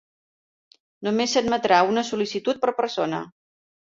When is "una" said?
1.91-2.05